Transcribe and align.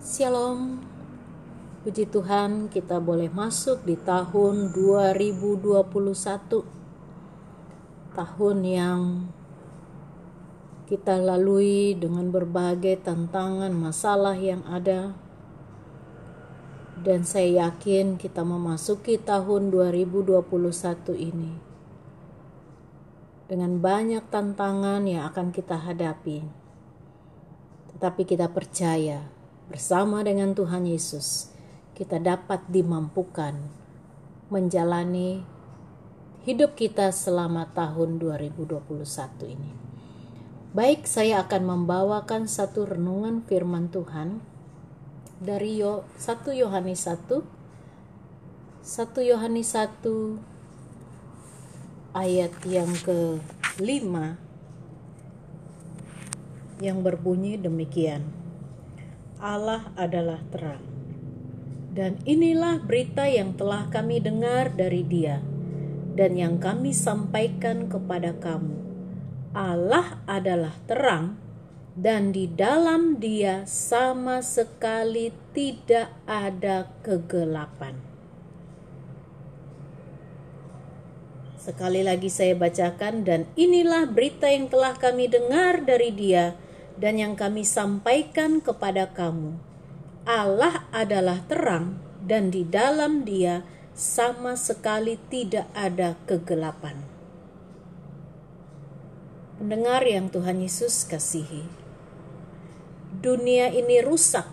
Shalom. 0.00 0.80
Puji 1.84 2.08
Tuhan, 2.08 2.72
kita 2.72 3.04
boleh 3.04 3.28
masuk 3.28 3.84
di 3.84 4.00
tahun 4.00 4.72
2021. 4.72 6.64
Tahun 8.16 8.58
yang 8.64 9.28
kita 10.88 11.20
lalui 11.20 11.92
dengan 12.00 12.32
berbagai 12.32 12.96
tantangan, 13.04 13.76
masalah 13.76 14.40
yang 14.40 14.64
ada. 14.64 15.12
Dan 16.96 17.20
saya 17.20 17.68
yakin 17.68 18.16
kita 18.16 18.40
memasuki 18.40 19.20
tahun 19.20 19.68
2021 19.68 21.12
ini 21.12 21.60
dengan 23.52 23.76
banyak 23.76 24.24
tantangan 24.32 25.04
yang 25.04 25.28
akan 25.28 25.52
kita 25.52 25.76
hadapi. 25.76 26.48
Tetapi 27.92 28.22
kita 28.24 28.48
percaya 28.48 29.39
bersama 29.70 30.26
dengan 30.26 30.50
Tuhan 30.50 30.82
Yesus, 30.82 31.54
kita 31.94 32.18
dapat 32.18 32.66
dimampukan 32.66 33.54
menjalani 34.50 35.46
hidup 36.42 36.74
kita 36.74 37.14
selama 37.14 37.70
tahun 37.70 38.18
2021 38.18 38.82
ini. 39.46 39.70
Baik, 40.74 41.06
saya 41.06 41.46
akan 41.46 41.86
membawakan 41.86 42.50
satu 42.50 42.82
renungan 42.82 43.46
firman 43.46 43.86
Tuhan 43.94 44.42
dari 45.38 45.78
1 45.78 46.18
Yohanes 46.50 47.06
1 47.06 47.30
1 47.30 47.46
Yohanes 49.22 49.70
1 49.78 52.10
ayat 52.10 52.50
yang 52.66 52.90
ke-5 53.06 54.02
yang 56.82 57.06
berbunyi 57.06 57.54
demikian. 57.54 58.39
Allah 59.40 59.88
adalah 59.96 60.44
terang. 60.52 60.84
Dan 61.90 62.20
inilah 62.22 62.78
berita 62.84 63.26
yang 63.26 63.56
telah 63.56 63.88
kami 63.90 64.22
dengar 64.22 64.70
dari 64.76 65.02
Dia 65.02 65.42
dan 66.14 66.36
yang 66.36 66.60
kami 66.60 66.92
sampaikan 66.92 67.88
kepada 67.88 68.36
kamu. 68.36 68.76
Allah 69.50 70.22
adalah 70.30 70.76
terang 70.86 71.34
dan 71.98 72.30
di 72.30 72.46
dalam 72.46 73.18
Dia 73.18 73.66
sama 73.66 74.44
sekali 74.44 75.34
tidak 75.50 76.14
ada 76.28 76.86
kegelapan. 77.02 77.98
Sekali 81.60 82.00
lagi 82.00 82.32
saya 82.32 82.56
bacakan 82.56 83.26
dan 83.26 83.44
inilah 83.52 84.08
berita 84.08 84.48
yang 84.48 84.70
telah 84.70 84.96
kami 84.96 85.28
dengar 85.28 85.84
dari 85.84 86.14
Dia 86.14 86.56
dan 87.00 87.16
yang 87.16 87.32
kami 87.32 87.64
sampaikan 87.64 88.60
kepada 88.60 89.08
kamu. 89.16 89.56
Allah 90.28 90.84
adalah 90.92 91.40
terang 91.48 91.96
dan 92.20 92.52
di 92.52 92.68
dalam 92.68 93.24
Dia 93.24 93.64
sama 93.96 94.54
sekali 94.54 95.16
tidak 95.32 95.66
ada 95.72 96.20
kegelapan. 96.28 97.00
Pendengar 99.56 100.04
yang 100.04 100.28
Tuhan 100.28 100.60
Yesus 100.60 101.08
kasihi, 101.08 101.64
dunia 103.20 103.72
ini 103.72 104.00
rusak 104.04 104.48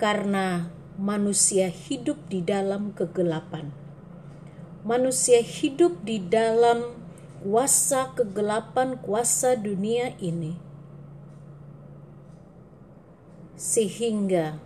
karena 0.00 0.72
manusia 0.96 1.68
hidup 1.68 2.16
di 2.28 2.44
dalam 2.44 2.92
kegelapan. 2.92 3.72
Manusia 4.80 5.44
hidup 5.44 6.00
di 6.04 6.16
dalam 6.20 6.99
kuasa 7.40 8.12
kegelapan, 8.12 9.00
kuasa 9.00 9.56
dunia 9.56 10.12
ini, 10.20 10.60
sehingga 13.56 14.60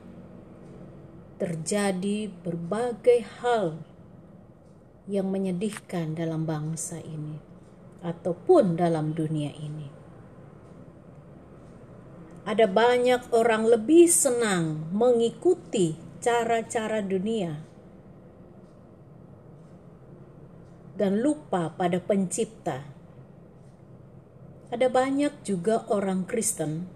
terjadi 1.38 2.34
berbagai 2.42 3.22
hal 3.38 3.78
yang 5.06 5.30
menyedihkan 5.30 6.18
dalam 6.18 6.50
bangsa 6.50 6.98
ini 6.98 7.38
ataupun 8.02 8.74
dalam 8.74 9.14
dunia 9.14 9.54
ini. 9.54 9.88
Ada 12.44 12.66
banyak 12.66 13.30
orang 13.30 13.70
lebih 13.70 14.10
senang 14.10 14.90
mengikuti 14.90 15.96
cara-cara 16.20 17.00
dunia 17.00 17.73
dan 20.94 21.18
lupa 21.22 21.74
pada 21.74 21.98
Pencipta. 21.98 22.86
Ada 24.70 24.90
banyak 24.90 25.42
juga 25.46 25.86
orang 25.90 26.26
Kristen 26.26 26.90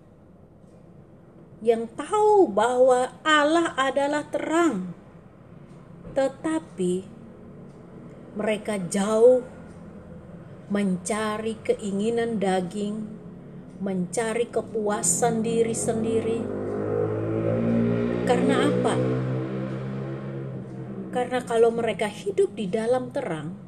yang 1.58 1.90
tahu 1.98 2.46
bahwa 2.46 3.18
Allah 3.26 3.74
adalah 3.74 4.30
terang, 4.30 4.94
tetapi 6.14 7.02
mereka 8.38 8.78
jauh 8.78 9.42
mencari 10.70 11.58
keinginan 11.66 12.38
daging, 12.38 13.10
mencari 13.82 14.46
kepuasan 14.46 15.42
diri 15.42 15.74
sendiri. 15.74 16.40
Karena 18.22 18.54
apa? 18.70 18.94
Karena 21.10 21.40
kalau 21.42 21.74
mereka 21.74 22.06
hidup 22.06 22.54
di 22.54 22.70
dalam 22.70 23.10
terang, 23.10 23.67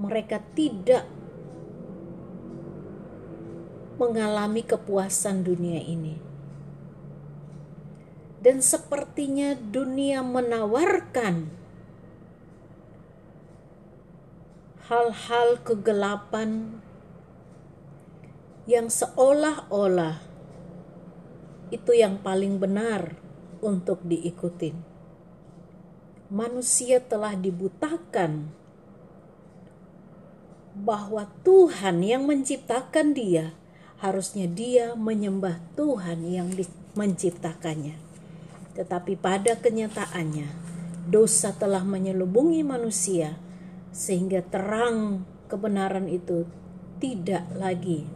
mereka 0.00 0.40
tidak 0.56 1.04
mengalami 4.00 4.64
kepuasan 4.64 5.44
dunia 5.44 5.76
ini. 5.84 6.16
Dan 8.40 8.64
sepertinya 8.64 9.52
dunia 9.52 10.24
menawarkan 10.24 11.52
hal-hal 14.88 15.60
kegelapan 15.60 16.80
yang 18.64 18.88
seolah-olah 18.88 20.24
itu 21.68 21.92
yang 21.92 22.16
paling 22.24 22.56
benar 22.56 23.20
untuk 23.60 24.00
diikuti. 24.00 24.72
Manusia 26.32 27.04
telah 27.04 27.36
dibutakan 27.36 28.59
bahwa 30.80 31.28
Tuhan 31.44 32.00
yang 32.00 32.24
menciptakan 32.24 33.12
dia 33.12 33.52
harusnya 34.00 34.48
dia 34.48 34.96
menyembah 34.96 35.60
Tuhan 35.76 36.24
yang 36.24 36.48
menciptakannya. 36.96 38.00
Tetapi 38.72 39.12
pada 39.20 39.60
kenyataannya, 39.60 40.48
dosa 41.04 41.52
telah 41.52 41.84
menyelubungi 41.84 42.64
manusia 42.64 43.36
sehingga 43.92 44.40
terang 44.40 45.28
kebenaran 45.52 46.08
itu 46.08 46.48
tidak 46.96 47.44
lagi 47.58 48.08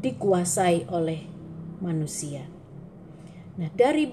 dikuasai 0.00 0.88
oleh 0.88 1.28
manusia. 1.84 2.48
Nah, 3.60 3.68
dari 3.76 4.08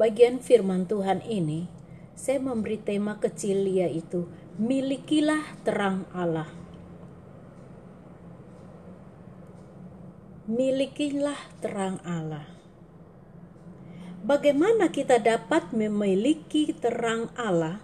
bagian 0.00 0.40
firman 0.40 0.88
Tuhan 0.88 1.20
ini, 1.28 1.68
saya 2.16 2.40
memberi 2.40 2.80
tema 2.80 3.20
kecil 3.20 3.68
yaitu 3.68 4.26
milikilah 4.56 5.44
terang 5.62 6.08
Allah. 6.16 6.48
milikilah 10.46 11.38
terang 11.58 11.98
Allah. 12.06 12.46
Bagaimana 14.26 14.90
kita 14.90 15.18
dapat 15.18 15.70
memiliki 15.74 16.70
terang 16.74 17.30
Allah? 17.34 17.82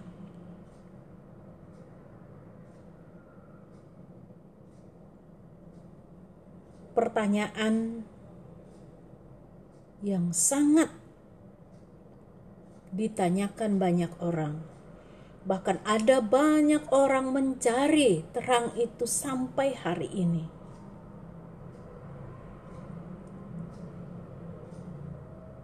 Pertanyaan 6.95 8.07
yang 10.03 10.31
sangat 10.35 10.91
ditanyakan 12.93 13.81
banyak 13.81 14.13
orang. 14.21 14.61
Bahkan 15.43 15.83
ada 15.83 16.23
banyak 16.23 16.87
orang 16.95 17.35
mencari 17.35 18.23
terang 18.31 18.71
itu 18.79 19.09
sampai 19.09 19.75
hari 19.75 20.07
ini. 20.13 20.45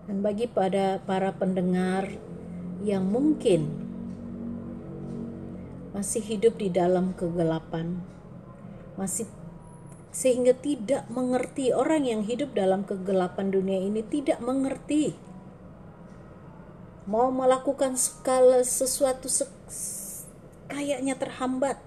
Dan 0.09 0.25
bagi 0.25 0.49
pada 0.49 0.99
para 1.05 1.37
pendengar 1.37 2.09
yang 2.81 3.07
mungkin 3.07 3.69
masih 5.93 6.25
hidup 6.25 6.57
di 6.57 6.73
dalam 6.73 7.13
kegelapan, 7.13 8.01
masih 8.97 9.29
sehingga 10.09 10.57
tidak 10.57 11.05
mengerti 11.13 11.71
orang 11.71 12.09
yang 12.09 12.25
hidup 12.25 12.57
dalam 12.57 12.83
kegelapan 12.83 13.53
dunia 13.53 13.79
ini 13.85 14.01
tidak 14.01 14.41
mengerti 14.41 15.28
mau 17.08 17.32
melakukan 17.32 17.96
segala 17.96 18.60
sesuatu 18.60 19.32
se 19.32 19.49
kayaknya 20.69 21.16
terhambat 21.16 21.81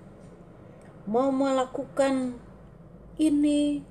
mau 1.05 1.29
melakukan 1.29 2.41
ini 3.21 3.85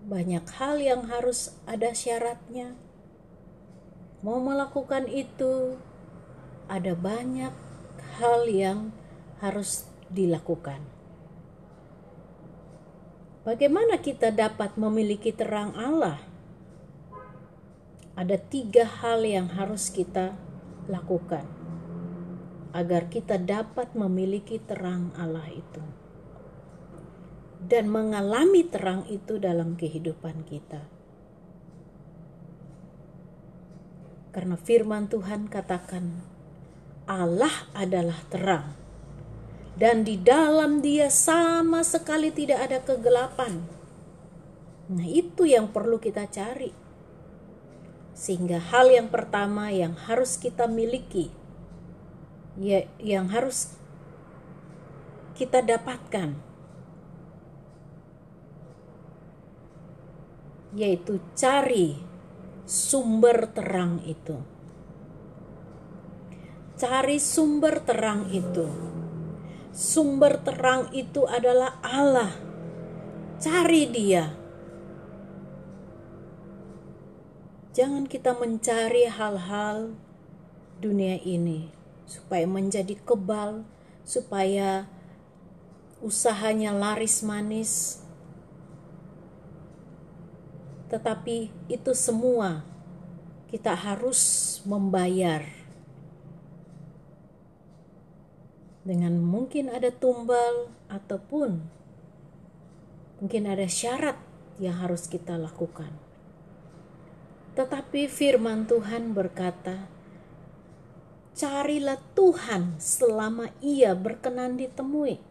banyak 0.00 0.44
hal 0.56 0.80
yang 0.80 1.04
harus 1.12 1.52
ada 1.68 1.92
syaratnya. 1.92 2.72
Mau 4.20 4.40
melakukan 4.40 5.08
itu, 5.08 5.76
ada 6.68 6.92
banyak 6.92 7.52
hal 8.20 8.48
yang 8.48 8.92
harus 9.40 9.88
dilakukan. 10.12 10.84
Bagaimana 13.44 13.96
kita 13.96 14.28
dapat 14.28 14.76
memiliki 14.76 15.32
terang 15.32 15.72
Allah? 15.72 16.20
Ada 18.12 18.36
tiga 18.36 18.84
hal 18.84 19.24
yang 19.24 19.48
harus 19.56 19.88
kita 19.88 20.36
lakukan 20.90 21.46
agar 22.74 23.06
kita 23.06 23.38
dapat 23.38 23.94
memiliki 23.94 24.58
terang 24.58 25.14
Allah 25.14 25.46
itu 25.50 25.82
dan 27.60 27.92
mengalami 27.92 28.64
terang 28.64 29.04
itu 29.06 29.36
dalam 29.36 29.76
kehidupan 29.76 30.48
kita. 30.48 30.80
Karena 34.30 34.54
firman 34.54 35.10
Tuhan 35.10 35.50
katakan, 35.50 36.22
Allah 37.10 37.66
adalah 37.74 38.22
terang, 38.30 38.78
dan 39.74 40.06
di 40.06 40.14
dalam 40.22 40.78
Dia 40.78 41.10
sama 41.10 41.82
sekali 41.82 42.30
tidak 42.30 42.70
ada 42.70 42.78
kegelapan. 42.78 43.66
Nah, 44.90 45.06
itu 45.06 45.50
yang 45.50 45.74
perlu 45.74 45.98
kita 45.98 46.30
cari, 46.30 46.70
sehingga 48.20 48.60
hal 48.60 48.92
yang 48.92 49.08
pertama 49.08 49.72
yang 49.72 49.96
harus 49.96 50.36
kita 50.36 50.68
miliki, 50.68 51.32
ya, 52.60 52.84
yang 53.00 53.32
harus 53.32 53.72
kita 55.32 55.64
dapatkan 55.64 56.36
yaitu 60.76 61.18
cari 61.34 61.98
sumber 62.68 63.50
terang 63.50 64.04
itu. 64.06 64.38
Cari 66.78 67.18
sumber 67.20 67.82
terang 67.84 68.30
itu. 68.32 68.68
Sumber 69.74 70.40
terang 70.40 70.88
itu 70.94 71.26
adalah 71.26 71.82
Allah. 71.82 72.32
Cari 73.36 73.84
Dia. 73.90 74.39
Jangan 77.70 78.10
kita 78.10 78.34
mencari 78.34 79.06
hal-hal 79.06 79.94
dunia 80.82 81.22
ini 81.22 81.70
supaya 82.02 82.42
menjadi 82.42 82.98
kebal, 83.06 83.62
supaya 84.02 84.90
usahanya 86.02 86.74
laris 86.74 87.22
manis, 87.22 88.02
tetapi 90.90 91.54
itu 91.70 91.94
semua 91.94 92.66
kita 93.46 93.78
harus 93.78 94.58
membayar 94.66 95.46
dengan 98.82 99.14
mungkin 99.22 99.70
ada 99.70 99.94
tumbal 99.94 100.74
ataupun 100.90 101.62
mungkin 103.22 103.42
ada 103.46 103.70
syarat 103.70 104.18
yang 104.58 104.74
harus 104.82 105.06
kita 105.06 105.38
lakukan. 105.38 106.09
Tetapi 107.60 108.08
firman 108.08 108.64
Tuhan 108.64 109.12
berkata, 109.12 109.84
"Carilah 111.36 112.00
Tuhan 112.16 112.80
selama 112.80 113.52
Ia 113.60 113.92
berkenan 113.92 114.56
ditemui." 114.56 115.30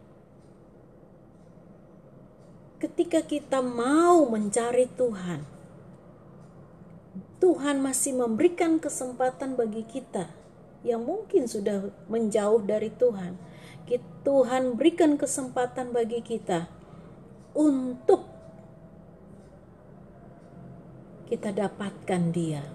ketika 2.80 3.20
kita 3.20 3.60
mau 3.60 4.24
mencari 4.24 4.88
Tuhan, 4.96 5.44
Tuhan 7.36 7.76
masih 7.84 8.16
memberikan 8.16 8.80
kesempatan 8.80 9.52
bagi 9.52 9.84
kita 9.84 10.32
yang 10.80 11.04
mungkin 11.04 11.44
sudah 11.44 11.92
menjauh 12.08 12.64
dari 12.64 12.88
Tuhan. 12.88 13.36
Tuhan 14.20 14.78
berikan 14.78 15.18
kesempatan 15.18 15.90
bagi 15.90 16.22
kita 16.22 16.70
untuk 17.52 18.29
kita 21.30 21.54
dapatkan 21.54 22.34
Dia. 22.34 22.66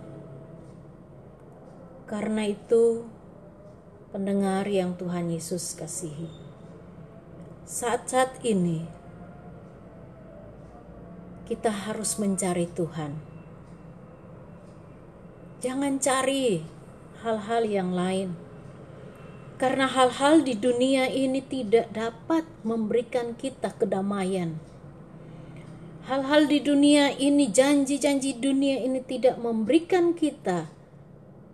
Karena 2.07 2.47
itu, 2.47 3.03
pendengar 4.15 4.63
yang 4.71 4.95
Tuhan 4.95 5.27
Yesus 5.27 5.75
kasihi, 5.75 6.31
saat-saat 7.67 8.39
ini 8.47 8.87
kita 11.51 11.67
harus 11.67 12.15
mencari 12.15 12.71
Tuhan. 12.71 13.19
Jangan 15.59 15.99
cari 15.99 16.63
hal-hal 17.27 17.67
yang 17.67 17.91
lain, 17.91 18.39
karena 19.59 19.83
hal-hal 19.83 20.47
di 20.47 20.55
dunia 20.55 21.11
ini 21.11 21.43
tidak 21.43 21.91
dapat 21.91 22.47
memberikan 22.63 23.35
kita 23.35 23.75
kedamaian. 23.75 24.63
Hal-hal 26.05 26.45
di 26.45 26.61
dunia 26.61 27.17
ini, 27.17 27.49
janji-janji 27.49 28.37
dunia 28.37 28.77
ini 28.85 29.01
tidak 29.01 29.41
memberikan 29.41 30.13
kita 30.13 30.69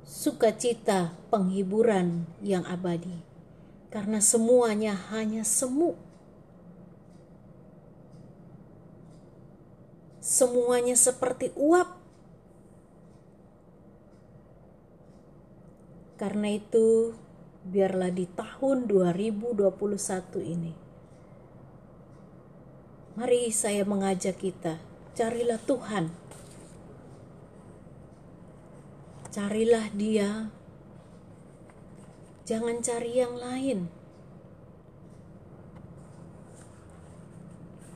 sukacita, 0.04 1.16
penghiburan 1.32 2.28
yang 2.44 2.68
abadi, 2.68 3.24
karena 3.88 4.20
semuanya 4.20 4.92
hanya 5.16 5.48
semu 5.48 5.96
semuanya 10.22 10.96
seperti 10.96 11.52
uap. 11.58 12.00
Karena 16.16 16.54
itu, 16.54 17.18
biarlah 17.66 18.14
di 18.14 18.30
tahun 18.30 18.86
2021 18.86 19.66
ini, 20.46 20.72
mari 23.16 23.52
saya 23.52 23.84
mengajak 23.84 24.40
kita, 24.40 24.80
carilah 25.18 25.60
Tuhan. 25.64 26.12
Carilah 29.32 29.88
Dia, 29.96 30.52
jangan 32.44 32.84
cari 32.84 33.12
yang 33.16 33.36
lain. 33.40 33.88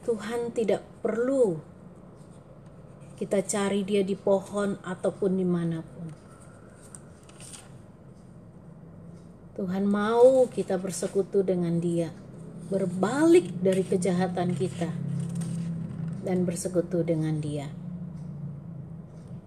Tuhan 0.06 0.54
tidak 0.54 0.86
perlu 1.02 1.60
kita 3.16 3.40
cari 3.48 3.88
dia 3.88 4.04
di 4.04 4.14
pohon 4.14 4.76
ataupun 4.84 5.40
di 5.40 5.48
mana 5.48 5.80
pun. 5.80 6.08
Tuhan 9.56 9.88
mau 9.88 10.52
kita 10.52 10.76
bersekutu 10.76 11.40
dengan 11.40 11.80
dia, 11.80 12.12
berbalik 12.72 13.50
dari 13.62 13.86
kejahatan 13.86 14.58
kita, 14.58 14.90
dan 16.26 16.44
bersekutu 16.44 17.06
dengan 17.06 17.38
dia. 17.38 17.70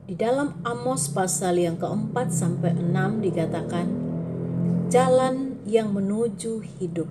Di 0.08 0.16
dalam 0.16 0.56
Amos 0.64 1.10
pasal 1.12 1.60
yang 1.60 1.76
keempat 1.76 2.32
sampai 2.32 2.72
enam 2.72 3.20
dikatakan, 3.20 3.86
jalan 4.88 5.60
yang 5.68 5.92
menuju 5.92 6.64
hidup. 6.78 7.10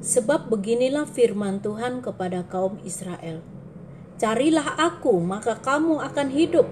Sebab 0.00 0.48
beginilah 0.48 1.04
firman 1.04 1.60
Tuhan 1.60 2.00
kepada 2.00 2.40
kaum 2.48 2.80
Israel 2.88 3.44
Carilah 4.20 4.76
aku, 4.76 5.16
maka 5.16 5.56
kamu 5.56 5.96
akan 5.96 6.28
hidup. 6.28 6.68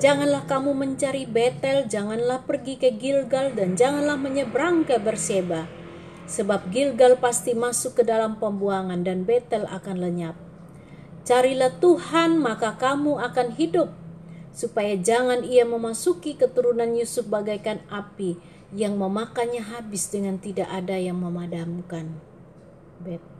Janganlah 0.00 0.48
kamu 0.48 0.72
mencari 0.72 1.28
Betel, 1.28 1.84
janganlah 1.84 2.48
pergi 2.48 2.80
ke 2.80 2.96
Gilgal, 2.96 3.52
dan 3.52 3.76
janganlah 3.76 4.16
menyeberang 4.16 4.88
ke 4.88 4.96
Berseba. 4.96 5.68
Sebab 6.26 6.74
Gilgal 6.74 7.22
pasti 7.22 7.54
masuk 7.54 8.02
ke 8.02 8.02
dalam 8.02 8.42
pembuangan 8.42 9.06
dan 9.06 9.22
Betel 9.22 9.62
akan 9.70 10.02
lenyap. 10.02 10.34
Carilah 11.22 11.70
Tuhan, 11.78 12.42
maka 12.42 12.74
kamu 12.74 13.22
akan 13.22 13.54
hidup. 13.54 13.94
Supaya 14.50 14.98
jangan 14.98 15.46
ia 15.46 15.62
memasuki 15.62 16.34
keturunan 16.34 16.98
Yusuf 16.98 17.30
bagaikan 17.30 17.78
api 17.86 18.34
yang 18.74 18.98
memakannya 18.98 19.62
habis 19.62 20.10
dengan 20.10 20.42
tidak 20.42 20.66
ada 20.66 20.98
yang 20.98 21.22
memadamkan 21.22 22.18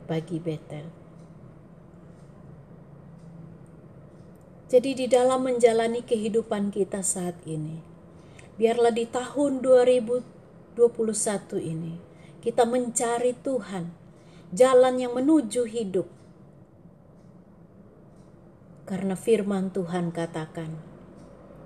bagi 0.07 0.39
Betel. 0.39 0.87
Jadi 4.67 4.95
di 4.95 5.07
dalam 5.07 5.43
menjalani 5.43 6.03
kehidupan 6.03 6.71
kita 6.71 7.03
saat 7.03 7.35
ini, 7.43 7.83
biarlah 8.59 8.91
di 8.91 9.07
tahun 9.07 9.63
2021 9.63 10.75
ini 11.63 12.06
kita 12.39 12.63
mencari 12.63 13.33
Tuhan, 13.33 13.91
jalan 14.53 14.95
yang 15.01 15.13
menuju 15.17 15.65
hidup. 15.65 16.07
Karena 18.87 19.19
firman 19.19 19.73
Tuhan 19.73 20.15
katakan, 20.15 20.79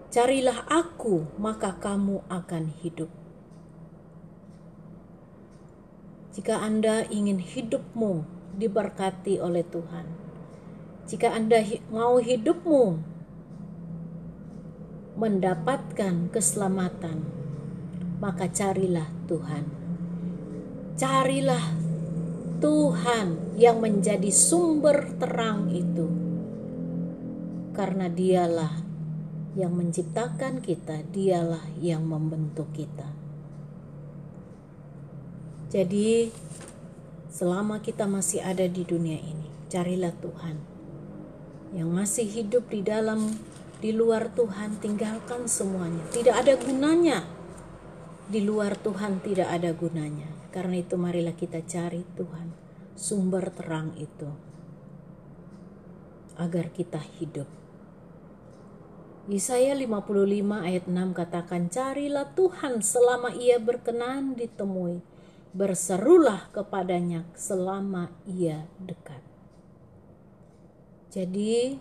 "Carilah 0.10 0.66
aku, 0.66 1.30
maka 1.38 1.78
kamu 1.78 2.26
akan 2.32 2.64
hidup." 2.82 3.12
Jika 6.32 6.64
Anda 6.64 7.04
ingin 7.12 7.44
hidupmu 7.44 8.24
diberkati 8.56 9.38
oleh 9.44 9.68
Tuhan, 9.68 10.08
Jika 11.12 11.36
Anda 11.36 11.60
mau 11.92 12.24
hidupmu 12.24 13.04
mendapatkan 15.20 16.32
keselamatan, 16.32 17.28
maka 18.24 18.48
carilah 18.48 19.12
Tuhan. 19.28 19.81
Carilah 21.02 21.66
Tuhan 22.62 23.58
yang 23.58 23.82
menjadi 23.82 24.30
sumber 24.30 25.18
terang 25.18 25.74
itu. 25.74 26.06
Karena 27.74 28.06
dialah 28.06 28.86
yang 29.58 29.74
menciptakan 29.74 30.62
kita, 30.62 31.02
dialah 31.10 31.66
yang 31.82 32.06
membentuk 32.06 32.70
kita. 32.78 33.10
Jadi, 35.74 36.30
selama 37.34 37.82
kita 37.82 38.06
masih 38.06 38.46
ada 38.46 38.70
di 38.70 38.86
dunia 38.86 39.18
ini, 39.18 39.50
carilah 39.74 40.14
Tuhan 40.22 40.62
yang 41.74 41.90
masih 41.90 42.30
hidup 42.30 42.70
di 42.70 42.86
dalam 42.86 43.42
di 43.82 43.90
luar 43.90 44.30
Tuhan 44.38 44.78
tinggalkan 44.78 45.50
semuanya 45.50 46.04
tidak 46.12 46.46
ada 46.46 46.54
gunanya 46.60 47.26
di 48.28 48.44
luar 48.44 48.76
Tuhan 48.76 49.24
tidak 49.24 49.48
ada 49.48 49.72
gunanya 49.72 50.41
karena 50.52 50.84
itu 50.84 51.00
marilah 51.00 51.34
kita 51.34 51.64
cari 51.64 52.06
Tuhan 52.14 52.54
sumber 52.94 53.50
terang 53.56 53.96
itu 53.98 54.30
agar 56.38 56.70
kita 56.76 57.00
hidup 57.20 57.48
Yesaya 59.32 59.74
55 59.74 59.88
ayat 60.68 60.86
6 60.86 61.18
katakan 61.18 61.72
carilah 61.72 62.28
Tuhan 62.36 62.84
selama 62.84 63.32
ia 63.34 63.58
berkenan 63.58 64.36
ditemui 64.36 65.00
berserulah 65.56 66.52
kepadanya 66.52 67.28
selama 67.36 68.12
ia 68.28 68.68
dekat 68.78 69.32
jadi, 71.12 71.76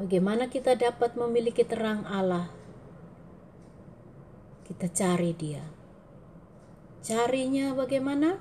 bagaimana 0.00 0.48
kita 0.48 0.72
dapat 0.72 1.20
memiliki 1.20 1.68
terang 1.68 2.08
Allah? 2.08 2.48
Kita 4.64 4.88
cari 4.88 5.36
Dia. 5.36 5.60
Carinya 7.00 7.72
bagaimana? 7.72 8.36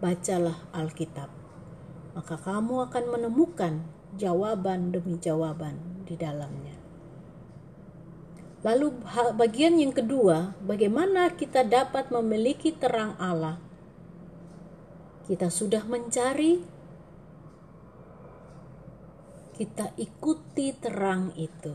Bacalah 0.00 0.64
Alkitab, 0.72 1.28
maka 2.16 2.40
kamu 2.40 2.88
akan 2.88 3.04
menemukan 3.12 3.84
jawaban 4.16 4.94
demi 4.96 5.20
jawaban 5.20 5.76
di 6.08 6.16
dalamnya. 6.16 6.78
Lalu, 8.64 9.04
bagian 9.36 9.78
yang 9.78 9.92
kedua, 9.94 10.56
bagaimana 10.64 11.30
kita 11.36 11.62
dapat 11.62 12.10
memiliki 12.10 12.74
terang 12.74 13.14
Allah? 13.20 13.60
Kita 15.28 15.52
sudah 15.52 15.84
mencari 15.84 16.58
kita 19.58 19.92
ikuti 19.98 20.72
terang 20.72 21.34
itu. 21.34 21.74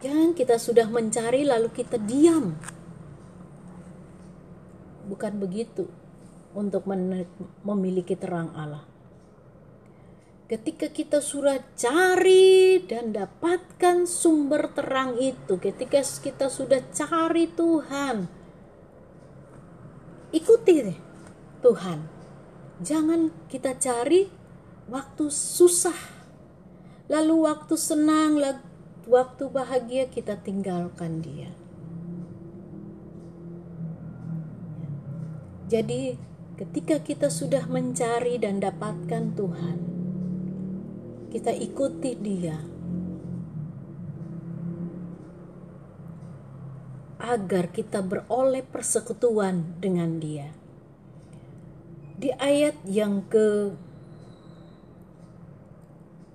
Jangan 0.00 0.32
kita 0.32 0.56
sudah 0.56 0.88
mencari 0.88 1.44
lalu 1.44 1.68
kita 1.74 1.98
diam. 1.98 2.56
Bukan 5.10 5.42
begitu 5.42 5.90
untuk 6.54 6.86
memiliki 7.66 8.14
terang 8.14 8.54
Allah. 8.54 8.86
Ketika 10.46 10.90
kita 10.90 11.18
sudah 11.18 11.62
cari 11.74 12.82
dan 12.86 13.14
dapatkan 13.14 14.06
sumber 14.06 14.70
terang 14.74 15.18
itu, 15.18 15.58
ketika 15.58 16.02
kita 16.02 16.46
sudah 16.46 16.82
cari 16.94 17.50
Tuhan, 17.50 18.26
ikuti 20.30 20.74
Tuhan. 21.62 21.98
Jangan 22.80 23.34
kita 23.50 23.76
cari 23.78 24.26
waktu 24.90 25.28
susah 25.30 26.20
Lalu 27.10 27.42
waktu 27.42 27.74
senang, 27.74 28.38
waktu 29.10 29.44
bahagia 29.50 30.06
kita 30.06 30.38
tinggalkan 30.38 31.18
dia. 31.18 31.50
Jadi 35.70 36.18
ketika 36.58 36.98
kita 36.98 37.30
sudah 37.30 37.70
mencari 37.70 38.42
dan 38.42 38.58
dapatkan 38.58 39.38
Tuhan, 39.38 39.78
kita 41.30 41.54
ikuti 41.54 42.18
dia. 42.18 42.58
Agar 47.22 47.70
kita 47.70 48.02
beroleh 48.02 48.66
persekutuan 48.66 49.78
dengan 49.78 50.18
dia. 50.18 50.50
Di 52.18 52.34
ayat 52.34 52.74
yang 52.82 53.30
ke 53.30 53.70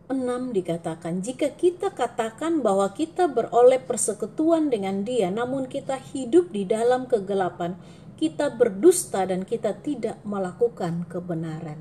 6 0.08 0.56
dikatakan, 0.56 1.20
jika 1.20 1.52
kita 1.52 1.92
katakan 1.92 2.64
bahwa 2.64 2.88
kita 2.96 3.28
beroleh 3.28 3.84
persekutuan 3.84 4.72
dengan 4.72 5.04
dia, 5.04 5.28
namun 5.28 5.68
kita 5.68 6.00
hidup 6.00 6.56
di 6.56 6.64
dalam 6.64 7.10
kegelapan, 7.10 7.76
kita 8.16 8.52
berdusta 8.56 9.28
dan 9.28 9.44
kita 9.44 9.76
tidak 9.80 10.20
melakukan 10.24 11.04
kebenaran. 11.12 11.80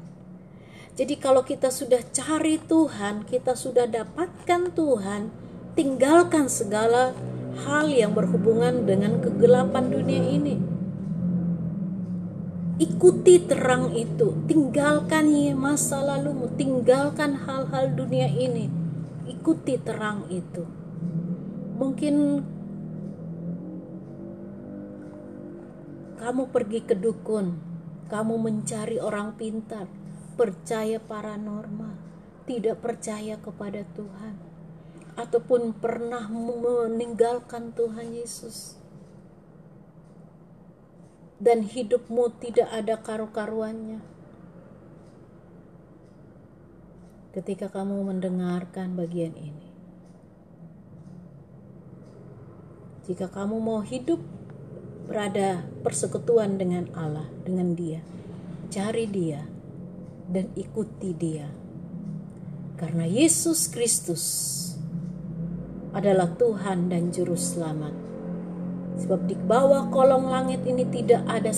Jadi 0.95 1.19
kalau 1.19 1.43
kita 1.43 1.75
sudah 1.75 2.03
cari 2.14 2.59
Tuhan, 2.59 3.26
kita 3.26 3.59
sudah 3.59 3.91
dapatkan 3.91 4.71
Tuhan, 4.75 5.31
tinggalkan 5.75 6.47
segala 6.47 7.14
hal 7.67 7.91
yang 7.91 8.14
berhubungan 8.14 8.87
dengan 8.87 9.19
kegelapan 9.19 9.91
dunia 9.91 10.23
ini. 10.23 10.57
Ikuti 12.75 13.38
terang 13.47 13.95
itu. 13.95 14.35
Tinggalkan 14.50 15.31
masa 15.55 16.03
lalumu. 16.03 16.50
Tinggalkan 16.59 17.47
hal-hal 17.47 17.95
dunia 17.95 18.26
ini. 18.26 18.67
Ikuti 19.31 19.79
terang 19.79 20.26
itu. 20.26 20.67
Mungkin 21.79 22.43
kamu 26.25 26.49
pergi 26.49 26.81
ke 26.81 26.97
dukun. 26.97 27.61
Kamu 28.09 28.40
mencari 28.40 28.97
orang 28.97 29.37
pintar. 29.37 29.85
Percaya 30.40 30.97
paranormal. 30.97 32.00
Tidak 32.49 32.81
percaya 32.81 33.37
kepada 33.37 33.85
Tuhan. 33.93 34.40
Ataupun 35.21 35.76
pernah 35.76 36.25
meninggalkan 36.33 37.76
Tuhan 37.76 38.16
Yesus. 38.16 38.81
Dan 41.37 41.69
hidupmu 41.69 42.40
tidak 42.40 42.73
ada 42.73 42.97
karu-karuannya. 43.04 44.00
Ketika 47.37 47.69
kamu 47.69 48.00
mendengarkan 48.00 48.97
bagian 48.97 49.37
ini, 49.37 49.69
jika 53.04 53.26
kamu 53.26 53.59
mau 53.59 53.83
hidup 53.83 54.23
berada 55.04 55.62
persekutuan 55.84 56.56
dengan 56.56 56.88
Allah, 56.96 57.28
dengan 57.44 57.76
Dia, 57.76 58.00
cari 58.73 59.04
Dia 59.04 59.44
dan 60.28 60.49
ikuti 60.56 61.12
Dia, 61.12 61.49
karena 62.80 63.04
Yesus 63.04 63.68
Kristus 63.68 64.25
adalah 65.94 66.32
Tuhan 66.34 66.90
dan 66.90 67.14
Juru 67.14 67.38
Selamat. 67.38 67.94
Sebab 68.94 69.26
di 69.26 69.34
bawah 69.34 69.90
kolong 69.90 70.30
langit 70.30 70.62
ini 70.66 70.87
tidak 70.87 71.26
ada 71.26 71.50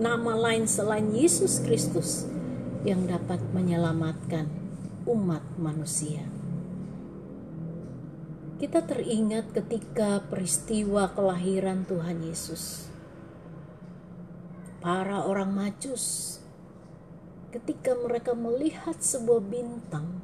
nama 0.00 0.32
lain 0.36 0.64
selain 0.64 1.12
Yesus 1.12 1.60
Kristus 1.60 2.24
yang 2.82 3.06
dapat 3.06 3.38
menyelamatkan 3.52 4.48
umat 5.06 5.44
manusia. 5.60 6.41
Kita 8.62 8.78
teringat 8.78 9.50
ketika 9.50 10.22
peristiwa 10.30 11.10
kelahiran 11.10 11.82
Tuhan 11.82 12.22
Yesus. 12.22 12.86
Para 14.78 15.26
orang 15.26 15.50
Majus 15.50 16.38
ketika 17.50 17.98
mereka 17.98 18.38
melihat 18.38 19.02
sebuah 19.02 19.42
bintang 19.42 20.22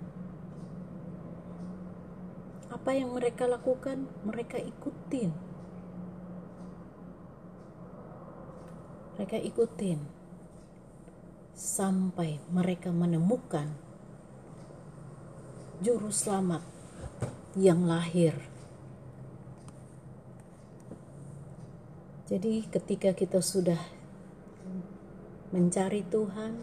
apa 2.70 2.94
yang 2.94 3.10
mereka 3.10 3.50
lakukan? 3.50 4.06
Mereka 4.22 4.62
ikutin 4.62 5.34
mereka 9.18 9.34
ikutin 9.34 9.98
sampai 11.58 12.38
mereka 12.54 12.94
menemukan 12.94 13.74
juru 15.82 16.14
selamat 16.14 16.77
yang 17.58 17.84
lahir. 17.84 18.38
Jadi 22.30 22.68
ketika 22.70 23.16
kita 23.16 23.42
sudah 23.42 23.80
mencari 25.50 26.04
Tuhan, 26.06 26.62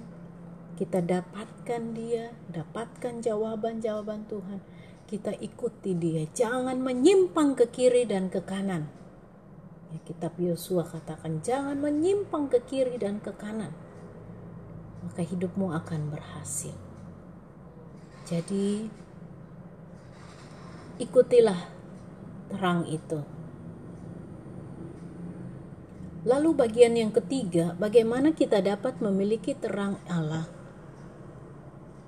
kita 0.80 1.04
dapatkan 1.04 1.82
dia, 1.92 2.32
dapatkan 2.48 3.20
jawaban-jawaban 3.20 4.30
Tuhan, 4.30 4.64
kita 5.10 5.36
ikuti 5.42 5.98
dia. 5.98 6.24
Jangan 6.32 6.80
menyimpang 6.80 7.58
ke 7.60 7.66
kiri 7.68 8.08
dan 8.08 8.30
ke 8.30 8.40
kanan 8.46 9.06
Ya, 9.96 10.04
kitab 10.04 10.36
Yosua 10.36 10.84
katakan 10.84 11.40
jangan 11.40 11.80
menyimpang 11.80 12.52
ke 12.52 12.60
kiri 12.68 13.00
dan 13.00 13.24
ke 13.24 13.32
kanan. 13.32 13.72
maka 15.06 15.22
hidupmu 15.22 15.70
akan 15.70 16.10
berhasil. 16.12 16.74
Jadi, 18.26 18.90
ikutilah 21.02 21.68
terang 22.52 22.88
itu. 22.88 23.20
Lalu, 26.26 26.58
bagian 26.58 26.98
yang 26.98 27.14
ketiga, 27.14 27.78
bagaimana 27.78 28.34
kita 28.34 28.58
dapat 28.58 28.98
memiliki 28.98 29.54
terang 29.54 30.02
Allah? 30.10 30.50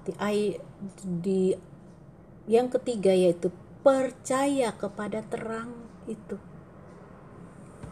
Di, 0.08 0.58
di 1.06 1.53
yang 2.50 2.72
ketiga, 2.74 3.13
yaitu 3.13 3.53
percaya 3.86 4.74
kepada 4.74 5.22
terang 5.22 5.70
itu. 6.10 6.41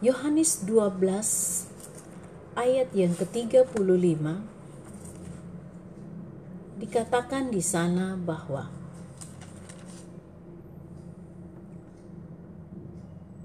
Yohanes 0.02 0.66
12 0.66 1.72
ayat 2.58 2.90
yang 2.96 3.14
ke-35 3.16 4.24
dikatakan 6.76 7.52
di 7.52 7.64
sana 7.64 8.20
bahwa 8.20 8.68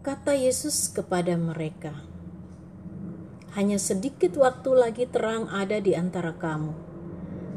kata 0.00 0.32
Yesus 0.32 0.88
kepada 0.88 1.36
mereka, 1.36 1.92
"Hanya 3.52 3.76
sedikit 3.76 4.32
waktu 4.40 4.72
lagi 4.72 5.04
terang 5.04 5.52
ada 5.52 5.76
di 5.76 5.92
antara 5.92 6.32
kamu. 6.32 6.72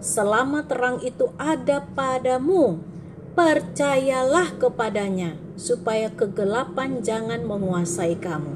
Selama 0.04 0.68
terang 0.68 1.00
itu 1.00 1.32
ada 1.40 1.88
padamu, 1.96 2.84
percayalah 3.32 4.60
kepadanya, 4.60 5.40
supaya 5.56 6.12
kegelapan 6.12 7.00
jangan 7.00 7.48
menguasai 7.48 8.20
kamu." 8.20 8.52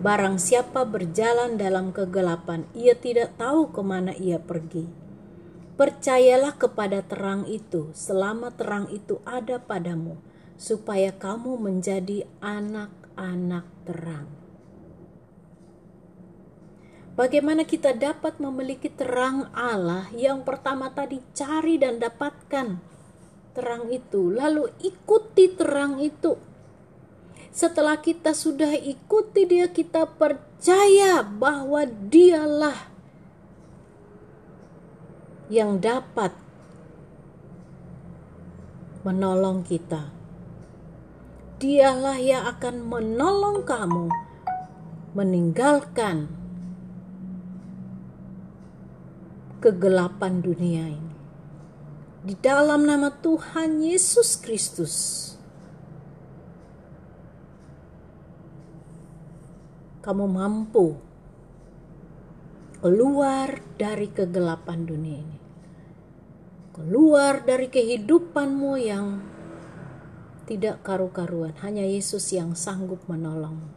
Barang 0.00 0.38
siapa 0.38 0.86
berjalan 0.86 1.58
dalam 1.58 1.90
kegelapan, 1.90 2.62
ia 2.78 2.94
tidak 2.94 3.34
tahu 3.42 3.74
ke 3.74 3.82
mana 3.82 4.14
ia 4.14 4.38
pergi. 4.38 4.86
Percayalah 5.74 6.54
kepada 6.54 7.02
terang 7.02 7.42
itu, 7.50 7.90
selama 7.90 8.54
terang 8.54 8.86
itu 8.94 9.18
ada 9.26 9.58
padamu, 9.58 10.14
supaya 10.54 11.10
kamu 11.10 11.58
menjadi 11.58 12.24
anak-anak 13.16 13.66
terang. 13.88 14.28
Bagaimana 17.18 17.68
kita 17.68 17.92
dapat 17.92 18.40
memiliki 18.40 18.88
terang 18.88 19.50
Allah 19.52 20.08
yang 20.16 20.46
pertama 20.46 20.88
tadi 20.94 21.20
cari 21.36 21.76
dan 21.76 22.00
dapatkan 22.00 22.80
terang 23.52 23.90
itu, 23.92 24.30
lalu 24.30 24.70
ikuti 24.80 25.52
terang 25.52 26.00
itu 26.00 26.50
setelah 27.50 27.98
kita 27.98 28.30
sudah 28.30 28.78
ikuti 28.78 29.42
dia, 29.42 29.66
kita 29.66 30.06
percaya 30.06 31.26
bahwa 31.26 31.82
dialah 31.82 32.78
yang 35.50 35.82
dapat 35.82 36.30
menolong 39.02 39.66
kita. 39.66 40.19
Dialah 41.60 42.16
yang 42.16 42.48
akan 42.56 42.88
menolong 42.88 43.68
kamu 43.68 44.08
meninggalkan 45.12 46.32
kegelapan 49.60 50.40
dunia 50.40 50.88
ini. 50.88 51.16
Di 52.24 52.32
dalam 52.40 52.88
nama 52.88 53.12
Tuhan 53.12 53.84
Yesus 53.84 54.40
Kristus, 54.40 54.96
kamu 60.00 60.24
mampu 60.32 60.96
keluar 62.80 63.60
dari 63.76 64.08
kegelapan 64.08 64.88
dunia 64.88 65.18
ini. 65.20 65.38
Keluar 66.72 67.44
dari 67.44 67.68
kehidupanmu 67.68 68.72
yang 68.80 69.20
tidak 70.50 70.82
karu-karuan. 70.82 71.54
Hanya 71.62 71.86
Yesus 71.86 72.34
yang 72.34 72.58
sanggup 72.58 73.06
menolongmu. 73.06 73.70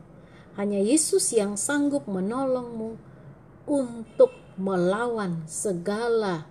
Hanya 0.57 0.81
Yesus 0.81 1.29
yang 1.38 1.53
sanggup 1.53 2.09
menolongmu 2.09 2.97
untuk 3.69 4.33
melawan 4.57 5.45
segala 5.45 6.49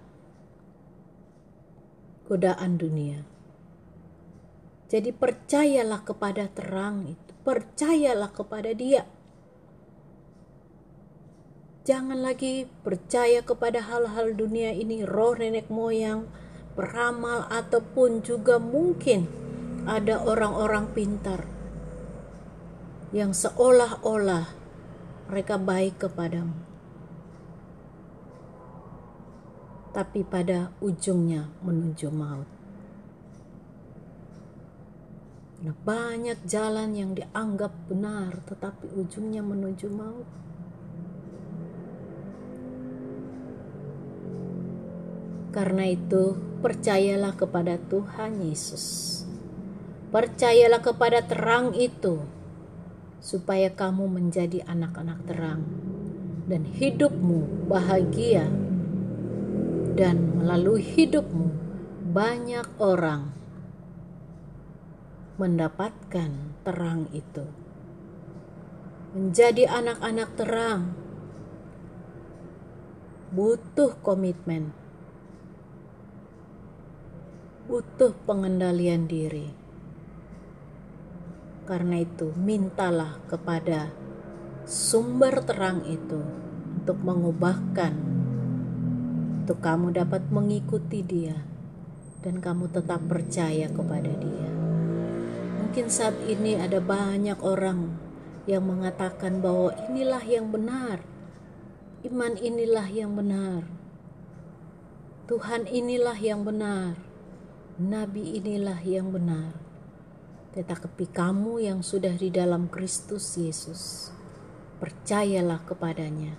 godaan 2.30 2.78
dunia. 2.78 3.26
Jadi 4.86 5.10
percayalah 5.10 6.06
kepada 6.06 6.46
terang 6.46 7.10
itu, 7.10 7.32
percayalah 7.42 8.30
kepada 8.30 8.70
Dia 8.70 9.02
Jangan 11.82 12.22
lagi 12.22 12.70
percaya 12.86 13.42
kepada 13.42 13.82
hal-hal 13.82 14.38
dunia 14.38 14.70
ini, 14.70 15.02
roh 15.02 15.34
nenek 15.34 15.66
moyang, 15.66 16.30
peramal, 16.78 17.50
ataupun 17.50 18.22
juga 18.22 18.62
mungkin 18.62 19.26
ada 19.82 20.22
orang-orang 20.22 20.94
pintar 20.94 21.42
yang 23.10 23.34
seolah-olah 23.34 24.46
mereka 25.26 25.58
baik 25.58 26.06
kepadamu. 26.06 26.54
Tapi 29.90 30.22
pada 30.22 30.72
ujungnya 30.78 31.50
menuju 31.66 32.08
maut. 32.14 32.48
Nah, 35.62 35.74
banyak 35.86 36.42
jalan 36.46 36.90
yang 36.94 37.12
dianggap 37.18 37.70
benar, 37.86 38.38
tetapi 38.46 38.86
ujungnya 38.98 39.42
menuju 39.46 39.86
maut. 39.90 40.28
Karena 45.52 45.84
itu, 45.84 46.34
percayalah 46.64 47.36
kepada 47.36 47.76
Tuhan 47.76 48.40
Yesus. 48.40 49.22
Percayalah 50.12 50.84
kepada 50.84 51.24
terang 51.24 51.72
itu, 51.72 52.20
supaya 53.24 53.72
kamu 53.72 54.12
menjadi 54.12 54.60
anak-anak 54.68 55.24
terang, 55.24 55.64
dan 56.44 56.68
hidupmu 56.68 57.64
bahagia, 57.64 58.44
dan 59.96 60.36
melalui 60.36 60.84
hidupmu 60.84 61.48
banyak 62.12 62.68
orang 62.76 63.32
mendapatkan 65.40 66.52
terang 66.60 67.08
itu. 67.16 67.48
Menjadi 69.16 69.64
anak-anak 69.64 70.28
terang 70.36 70.92
butuh 73.32 73.96
komitmen 74.04 74.76
butuh 77.72 78.12
pengendalian 78.28 79.08
diri. 79.08 79.61
Karena 81.62 82.02
itu, 82.02 82.34
mintalah 82.34 83.22
kepada 83.30 83.94
sumber 84.66 85.42
terang 85.46 85.86
itu 85.86 86.18
untuk 86.82 86.98
mengubahkan, 87.02 87.94
untuk 89.42 89.58
kamu 89.62 89.94
dapat 89.94 90.26
mengikuti 90.28 91.06
Dia, 91.06 91.38
dan 92.22 92.42
kamu 92.42 92.70
tetap 92.70 93.02
percaya 93.06 93.70
kepada 93.70 94.10
Dia. 94.10 94.50
Mungkin 95.62 95.86
saat 95.88 96.18
ini 96.26 96.58
ada 96.58 96.82
banyak 96.82 97.38
orang 97.40 97.94
yang 98.50 98.66
mengatakan 98.66 99.38
bahwa 99.38 99.70
inilah 99.86 100.22
yang 100.26 100.50
benar, 100.50 101.00
iman 102.02 102.34
inilah 102.36 102.86
yang 102.90 103.14
benar, 103.14 103.62
Tuhan 105.30 105.70
inilah 105.70 106.18
yang 106.18 106.42
benar 106.42 107.12
nabi 107.80 108.36
inilah 108.36 108.78
yang 108.84 109.08
benar. 109.08 109.71
Tetapi 110.52 111.08
kamu 111.08 111.64
yang 111.64 111.80
sudah 111.80 112.12
di 112.12 112.28
dalam 112.28 112.68
Kristus 112.68 113.40
Yesus, 113.40 114.12
percayalah 114.78 115.64
kepadanya. 115.64 116.36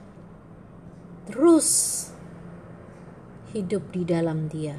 Terus 1.26 1.69
hidup 3.58 3.89
di 3.89 4.06
dalam 4.06 4.49
Dia, 4.49 4.78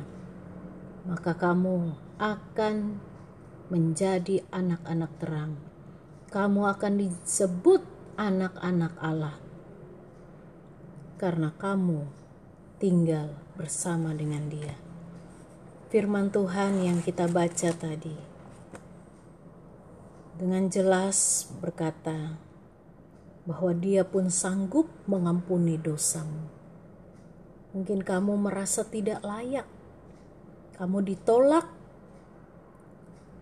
maka 1.07 1.35
kamu 1.35 1.99
akan 2.23 2.77
menjadi 3.71 4.47
anak-anak 4.55 5.13
terang. 5.19 5.59
Kamu 6.31 6.67
akan 6.71 6.93
disebut 6.99 7.83
anak-anak 8.15 8.95
Allah 9.03 9.39
karena 11.19 11.55
kamu 11.57 12.07
tinggal 12.79 13.35
bersama 13.55 14.15
dengan 14.15 14.51
Dia 14.51 14.75
firman 15.91 16.31
Tuhan 16.31 16.83
yang 16.83 16.99
kita 17.03 17.31
baca 17.31 17.71
tadi 17.71 18.34
dengan 20.35 20.67
jelas 20.67 21.47
berkata 21.63 22.35
bahwa 23.47 23.71
Dia 23.77 24.03
pun 24.03 24.33
sanggup 24.33 24.89
mengampuni 25.07 25.79
dosamu. 25.79 26.49
Mungkin 27.75 28.03
kamu 28.07 28.39
merasa 28.39 28.87
tidak 28.87 29.23
layak, 29.23 29.67
kamu 30.79 31.03
ditolak, 31.15 31.67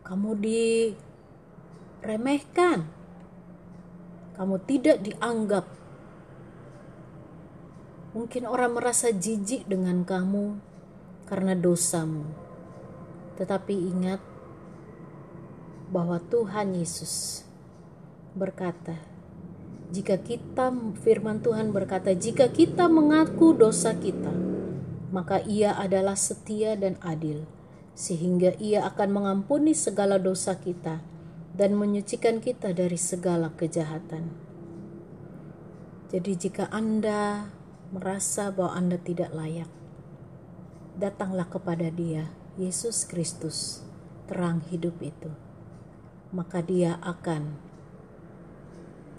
kamu 0.05 0.31
diremehkan, 2.00 2.88
kamu 4.37 4.57
tidak 4.64 5.05
dianggap. 5.05 5.68
Mungkin 8.12 8.44
orang 8.44 8.76
merasa 8.76 9.09
jijik 9.09 9.64
dengan 9.68 10.05
kamu 10.05 10.61
karena 11.24 11.57
dosamu. 11.57 12.28
Tetapi 13.40 13.72
ingat 13.72 14.32
bahwa 15.92 16.16
Tuhan 16.33 16.72
Yesus 16.72 17.44
berkata, 18.33 18.96
jika 19.92 20.16
kita 20.16 20.72
firman 21.05 21.44
Tuhan 21.44 21.68
berkata, 21.68 22.16
jika 22.16 22.48
kita 22.48 22.88
mengaku 22.88 23.52
dosa 23.52 23.92
kita, 23.92 24.33
maka 25.12 25.44
Ia 25.44 25.76
adalah 25.76 26.16
setia 26.16 26.72
dan 26.81 26.96
adil, 27.05 27.44
sehingga 27.92 28.57
Ia 28.57 28.88
akan 28.88 29.09
mengampuni 29.12 29.76
segala 29.76 30.16
dosa 30.16 30.57
kita 30.57 31.05
dan 31.52 31.76
menyucikan 31.76 32.40
kita 32.40 32.72
dari 32.72 32.96
segala 32.96 33.52
kejahatan. 33.52 34.33
Jadi, 36.09 36.33
jika 36.40 36.72
Anda 36.72 37.52
merasa 37.92 38.48
bahwa 38.48 38.72
Anda 38.72 38.96
tidak 38.96 39.37
layak, 39.37 39.68
datanglah 40.96 41.52
kepada 41.52 41.92
Dia, 41.92 42.33
Yesus 42.57 43.05
Kristus, 43.05 43.85
terang 44.24 44.64
hidup 44.72 44.96
itu. 45.05 45.41
Maka 46.33 46.64
Dia 46.64 46.97
akan 47.05 47.53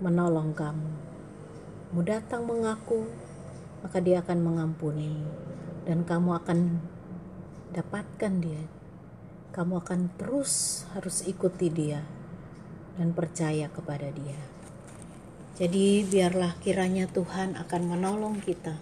menolong 0.02 0.52
kamu. 0.58 0.92
Mu 1.94 2.02
datang 2.02 2.44
mengaku, 2.50 3.06
maka 3.86 4.02
Dia 4.02 4.26
akan 4.26 4.40
mengampuni, 4.42 5.22
dan 5.86 6.04
kamu 6.04 6.42
akan 6.42 6.60
dapatkan 7.72 8.34
Dia. 8.42 8.64
Kamu 9.54 9.86
akan 9.86 10.18
terus 10.18 10.84
harus 10.98 11.22
ikuti 11.30 11.70
Dia 11.70 12.02
dan 12.98 13.14
percaya 13.14 13.70
kepada 13.70 14.10
Dia. 14.10 14.42
Jadi 15.54 16.02
biarlah 16.10 16.58
kiranya 16.66 17.06
Tuhan 17.06 17.54
akan 17.62 17.82
menolong 17.86 18.42
kita 18.42 18.74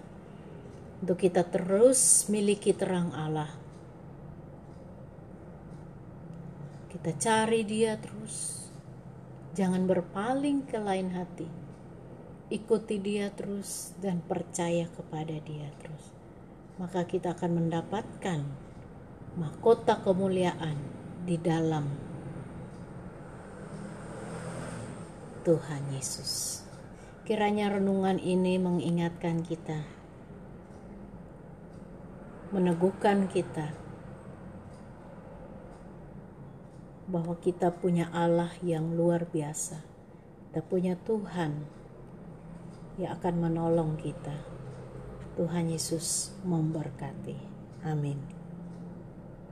untuk 1.04 1.20
kita 1.20 1.44
terus 1.44 2.32
miliki 2.32 2.72
terang 2.72 3.12
Allah. 3.12 3.61
Kita 7.02 7.18
cari 7.18 7.66
dia 7.66 7.98
terus. 7.98 8.70
Jangan 9.58 9.90
berpaling 9.90 10.70
ke 10.70 10.78
lain 10.78 11.18
hati. 11.18 11.50
Ikuti 12.54 13.02
dia 13.02 13.34
terus 13.34 13.98
dan 13.98 14.22
percaya 14.22 14.86
kepada 14.86 15.34
dia 15.42 15.66
terus. 15.82 16.14
Maka 16.78 17.10
kita 17.10 17.34
akan 17.34 17.58
mendapatkan 17.58 18.46
mahkota 19.34 19.98
kemuliaan 20.06 20.78
di 21.26 21.42
dalam 21.42 21.90
Tuhan 25.42 25.90
Yesus. 25.98 26.62
Kiranya 27.26 27.82
renungan 27.82 28.22
ini 28.22 28.62
mengingatkan 28.62 29.42
kita, 29.42 29.90
meneguhkan 32.54 33.26
kita 33.26 33.74
bahwa 37.12 37.36
kita 37.43 37.76
punya 37.76 38.08
Allah 38.15 38.56
yang 38.63 38.95
luar 38.95 39.28
biasa. 39.28 39.84
Kita 40.47 40.63
punya 40.63 40.95
Tuhan 40.95 41.67
yang 42.95 43.19
akan 43.19 43.36
menolong 43.52 44.00
kita. 44.00 44.39
Tuhan 45.36 45.67
Yesus 45.67 46.32
memberkati. 46.47 47.36
Amin. 47.84 48.40